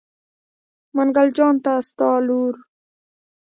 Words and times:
منګل 0.95 1.27
جان 1.37 1.55
ته 1.63 1.73
ستا 1.87 2.09
لور. 2.25 2.53